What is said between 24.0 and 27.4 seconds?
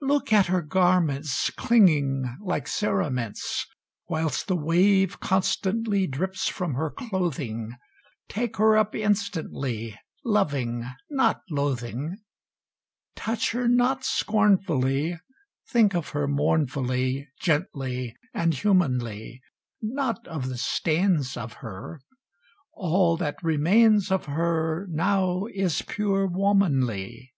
of her Now is pure womanly.